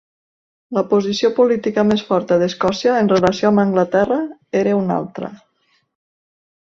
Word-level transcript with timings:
La 0.77 0.83
posició 0.93 1.29
política 1.39 1.83
més 1.89 2.01
forta 2.07 2.37
d'Escòcia 2.43 2.95
en 3.01 3.11
relació 3.13 3.51
amb 3.51 3.63
Anglaterra 3.65 4.19
era 4.63 4.77
una 4.81 4.97
altra. 5.03 5.31